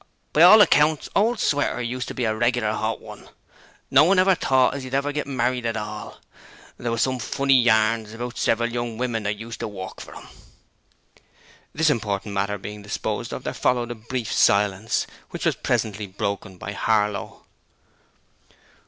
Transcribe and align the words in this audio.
By 0.33 0.41
all 0.41 0.61
accounts, 0.61 1.09
ole 1.15 1.35
Sweater 1.37 1.79
used 1.79 2.07
to 2.07 2.15
be 2.15 2.23
a 2.25 2.35
regler 2.35 2.69
'ot 2.69 3.03
un: 3.07 3.29
no 3.91 4.03
one 4.03 4.17
never 4.17 4.33
thought 4.33 4.73
as 4.73 4.81
he'd 4.81 4.95
ever 4.95 5.11
git 5.11 5.27
married 5.27 5.63
at 5.63 5.77
all: 5.77 6.19
there 6.79 6.89
was 6.91 7.03
some 7.03 7.19
funny 7.19 7.61
yarns 7.61 8.11
about 8.11 8.39
several 8.39 8.71
young 8.73 8.97
women 8.97 9.25
what 9.25 9.35
used 9.37 9.59
to 9.59 9.67
work 9.67 10.01
for 10.01 10.13
him.' 10.15 10.27
This 11.71 11.91
important 11.91 12.33
matter 12.33 12.57
being 12.57 12.81
disposed 12.81 13.31
of, 13.31 13.43
there 13.43 13.53
followed 13.53 13.91
a 13.91 13.95
brief 13.95 14.31
silence, 14.33 15.05
which 15.29 15.45
was 15.45 15.53
presently 15.55 16.07
broken 16.07 16.57
by 16.57 16.71
Harlow. 16.71 17.45